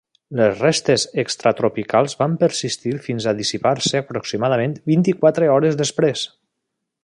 [0.37, 6.29] Les restes extratropicals van persistir fins a dissipar-se aproximadament vint-i-quatre hores després.